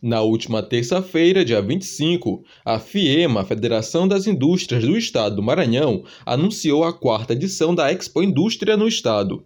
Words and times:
Na 0.00 0.20
última 0.22 0.62
terça-feira, 0.62 1.44
dia 1.44 1.60
25, 1.60 2.44
a 2.64 2.78
FIEMA, 2.78 3.44
Federação 3.44 4.06
das 4.06 4.28
Indústrias 4.28 4.84
do 4.84 4.96
Estado 4.96 5.34
do 5.34 5.42
Maranhão, 5.42 6.04
anunciou 6.24 6.84
a 6.84 6.92
quarta 6.92 7.32
edição 7.32 7.74
da 7.74 7.90
Expo 7.92 8.22
Indústria 8.22 8.76
no 8.76 8.86
estado. 8.86 9.44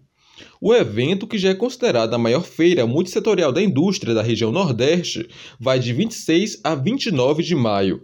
O 0.60 0.74
evento, 0.74 1.26
que 1.26 1.38
já 1.38 1.48
é 1.48 1.54
considerado 1.54 2.12
a 2.12 2.18
maior 2.18 2.44
feira 2.44 2.86
multissetorial 2.86 3.50
da 3.50 3.62
indústria 3.62 4.12
da 4.12 4.20
região 4.20 4.52
Nordeste, 4.52 5.26
vai 5.58 5.78
de 5.78 5.90
26 5.94 6.60
a 6.62 6.74
29 6.74 7.42
de 7.42 7.54
maio. 7.54 8.02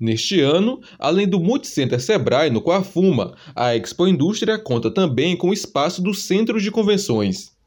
Neste 0.00 0.40
ano, 0.40 0.80
além 0.98 1.28
do 1.28 1.38
Multicenter 1.38 2.00
Sebrae 2.00 2.48
no 2.48 2.62
Coafuma, 2.62 3.36
a 3.54 3.76
Expo 3.76 4.06
Indústria 4.06 4.58
conta 4.58 4.90
também 4.90 5.36
com 5.36 5.50
o 5.50 5.52
espaço 5.52 6.00
do 6.00 6.14
Centro 6.14 6.58
de 6.58 6.70
Convenções. 6.70 7.59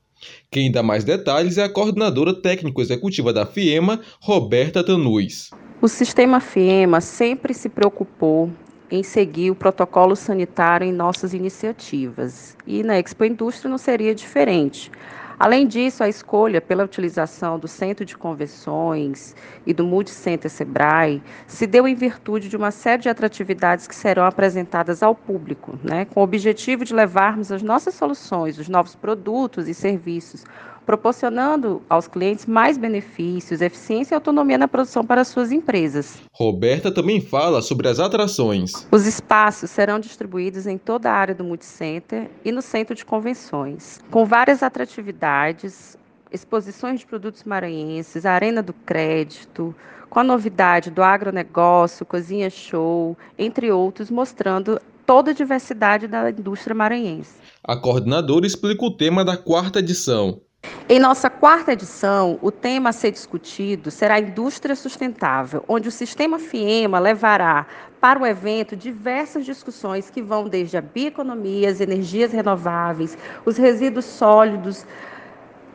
Quem 0.50 0.72
dá 0.72 0.84
mais 0.84 1.04
detalhes 1.04 1.58
é 1.58 1.64
a 1.64 1.70
coordenadora 1.70 2.34
técnico-executiva 2.34 3.34
da 3.34 3.46
FIEMA, 3.46 4.02
Roberta 4.22 4.84
Tanuz. 4.84 5.50
O 5.82 5.88
sistema 5.88 6.40
FIEMA 6.40 7.02
sempre 7.02 7.54
se 7.54 7.70
preocupou 7.70 8.50
em 8.90 9.02
seguir 9.02 9.50
o 9.50 9.56
protocolo 9.56 10.16
sanitário 10.16 10.88
em 10.88 10.92
nossas 10.92 11.34
iniciativas. 11.34 12.56
E 12.68 12.84
na 12.84 13.00
Expo 13.00 13.26
Indústria 13.26 13.70
não 13.70 13.78
seria 13.78 14.14
diferente. 14.14 14.92
Além 15.40 15.68
disso, 15.68 16.04
a 16.04 16.10
escolha 16.10 16.62
pela 16.62 16.84
utilização 16.84 17.58
do 17.58 17.68
Centro 17.68 18.06
de 18.06 18.18
Convenções 18.18 19.36
e 19.66 19.74
do 19.74 19.84
Multicenter 19.84 20.50
Sebrae 20.50 21.22
se 21.48 21.66
deu 21.66 21.88
em 21.88 21.96
virtude 21.96 22.48
de 22.48 22.56
uma 22.56 22.72
série 22.72 23.04
de 23.04 23.10
atratividades 23.10 23.88
que 23.88 23.96
serão 23.96 24.26
apresentadas 24.26 25.02
ao 25.02 25.16
público, 25.16 25.78
né, 25.84 26.06
com 26.06 26.20
o 26.20 26.24
objetivo 26.24 26.86
de 26.86 26.94
levarmos 26.94 27.52
as 27.52 27.64
nossas 27.64 27.96
soluções, 27.96 28.58
os 28.60 28.70
novos 28.70 28.96
produtos 28.96 29.68
e 29.68 29.74
serviços 29.74 30.46
proporcionando 30.86 31.82
aos 31.90 32.08
clientes 32.08 32.46
mais 32.46 32.78
benefícios, 32.78 33.62
eficiência 33.62 34.14
e 34.14 34.16
autonomia 34.16 34.58
na 34.58 34.68
produção 34.68 35.06
para 35.06 35.24
suas 35.24 35.52
empresas. 35.52 36.18
Roberta 36.32 36.92
também 36.92 37.22
fala 37.22 37.62
sobre 37.62 37.88
as 37.88 38.00
atrações. 38.00 38.88
Os 38.92 39.06
espaços 39.06 39.72
serão 39.72 40.00
distribuídos 40.00 40.68
em 40.68 40.78
toda 40.78 41.10
a 41.10 41.14
área 41.14 41.36
do 41.36 41.44
Multicenter 41.44 42.30
e 42.44 42.52
no 42.52 42.62
centro 42.62 42.96
de 42.96 43.06
convenções, 43.06 44.00
com 44.12 44.26
várias 44.26 44.64
atratividades, 44.64 45.98
exposições 46.32 47.00
de 47.00 47.06
produtos 47.06 47.44
maranhenses, 47.44 48.26
a 48.26 48.32
Arena 48.32 48.62
do 48.62 48.74
Crédito, 48.74 49.76
com 50.10 50.20
a 50.20 50.24
novidade 50.24 50.92
do 50.92 51.02
agronegócio, 51.02 52.06
Cozinha 52.06 52.50
Show, 52.50 53.18
entre 53.38 53.72
outros, 53.72 54.12
mostrando 54.12 54.80
toda 55.06 55.32
a 55.32 55.34
diversidade 55.34 56.08
da 56.08 56.30
indústria 56.30 56.76
maranhense. 56.76 57.36
A 57.64 57.76
coordenadora 57.76 58.46
explica 58.46 58.86
o 58.86 58.96
tema 58.96 59.24
da 59.24 59.38
quarta 59.38 59.80
edição. 59.80 60.42
Em 60.90 61.00
nossa 61.00 61.30
quarta 61.30 61.72
edição, 61.72 62.38
o 62.42 62.52
tema 62.52 62.90
a 62.90 62.94
ser 62.94 63.12
discutido 63.12 63.90
será 63.90 64.16
a 64.16 64.20
indústria 64.20 64.76
sustentável, 64.76 65.64
onde 65.68 65.88
o 65.88 65.92
sistema 65.92 66.38
FIEMA 66.38 67.00
levará 67.00 67.66
para 68.02 68.20
o 68.20 68.26
evento 68.26 68.76
diversas 68.76 69.46
discussões 69.46 70.10
que 70.10 70.22
vão 70.22 70.50
desde 70.50 70.76
a 70.76 70.82
bioeconomia, 70.82 71.70
as 71.70 71.80
energias 71.80 72.34
renováveis, 72.34 73.18
os 73.46 73.56
resíduos 73.58 74.04
sólidos, 74.04 74.86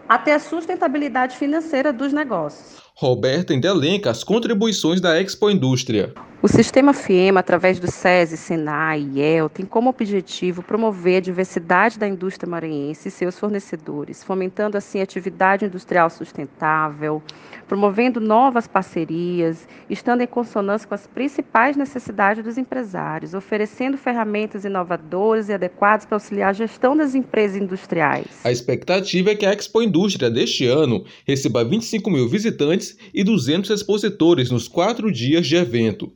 até 0.07 0.35
a 0.35 0.39
sustentabilidade 0.39 1.37
financeira 1.37 1.93
dos 1.93 2.13
negócios. 2.13 2.83
Roberta 2.95 3.53
ainda 3.53 3.69
elenca 3.69 4.11
as 4.11 4.23
contribuições 4.23 5.01
da 5.01 5.21
Expo 5.21 5.49
Indústria. 5.49 6.13
O 6.49 6.51
sistema 6.51 6.95
FIEMA, 6.95 7.41
através 7.41 7.79
do 7.79 7.91
SESI, 7.91 8.39
SENAI 8.39 9.01
e 9.01 9.19
IEL, 9.19 9.51
tem 9.51 9.67
como 9.67 9.91
objetivo 9.91 10.63
promover 10.63 11.19
a 11.19 11.21
diversidade 11.21 11.99
da 11.99 12.09
indústria 12.09 12.49
maranhense 12.49 13.09
e 13.09 13.11
seus 13.11 13.39
fornecedores, 13.39 14.25
fomentando 14.25 14.79
assim 14.79 15.03
atividade 15.03 15.67
industrial 15.67 16.09
sustentável, 16.09 17.23
promovendo 17.69 18.19
novas 18.19 18.67
parcerias, 18.67 19.69
estando 19.91 20.23
em 20.23 20.27
consonância 20.27 20.89
com 20.89 20.95
as 20.95 21.07
principais 21.07 21.77
necessidades 21.77 22.43
dos 22.43 22.57
empresários, 22.57 23.35
oferecendo 23.35 23.99
ferramentas 23.99 24.65
inovadoras 24.65 25.51
e 25.51 25.53
adequadas 25.53 26.07
para 26.07 26.17
auxiliar 26.17 26.49
a 26.49 26.55
gestão 26.55 26.97
das 26.97 27.15
empresas 27.15 27.61
industriais. 27.61 28.41
A 28.43 28.51
expectativa 28.51 29.33
é 29.33 29.35
que 29.35 29.45
a 29.45 29.53
Expo 29.53 29.83
Indústria 29.83 30.31
deste 30.31 30.67
ano 30.67 31.05
receba 31.27 31.63
25 31.63 32.11
mil 32.11 32.27
visitantes 32.27 32.97
e 33.13 33.23
200 33.23 33.69
expositores 33.71 34.51
nos 34.51 34.67
quatro 34.67 35.13
dias 35.13 35.47
de 35.47 35.55
evento. 35.55 36.11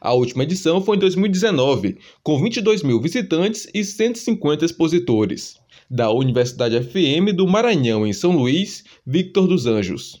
A 0.00 0.12
última 0.12 0.42
edição 0.42 0.80
foi 0.80 0.96
em 0.96 1.00
2019, 1.00 1.98
com 2.22 2.42
22 2.42 2.82
mil 2.82 3.00
visitantes 3.00 3.68
e 3.74 3.84
150 3.84 4.64
expositores. 4.64 5.56
Da 5.88 6.10
Universidade 6.10 6.80
FM 6.82 7.32
do 7.34 7.46
Maranhão, 7.46 8.06
em 8.06 8.12
São 8.12 8.36
Luís, 8.36 8.82
Victor 9.06 9.46
dos 9.46 9.66
Anjos. 9.66 10.20